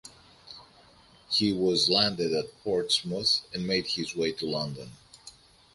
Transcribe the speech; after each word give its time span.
He 1.29 1.53
was 1.53 1.87
landed 1.87 2.33
at 2.33 2.59
Portsmouth 2.63 3.41
and 3.53 3.67
made 3.67 3.85
his 3.85 4.15
way 4.15 4.31
to 4.31 4.47
London. 4.47 4.93